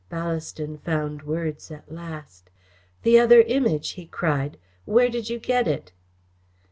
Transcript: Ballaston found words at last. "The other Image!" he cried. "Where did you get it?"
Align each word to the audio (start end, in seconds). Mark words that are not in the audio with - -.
Ballaston 0.09 0.79
found 0.79 1.21
words 1.21 1.69
at 1.69 1.91
last. 1.91 2.49
"The 3.03 3.19
other 3.19 3.41
Image!" 3.41 3.91
he 3.91 4.07
cried. 4.07 4.57
"Where 4.85 5.09
did 5.09 5.29
you 5.29 5.37
get 5.37 5.67
it?" 5.67 5.91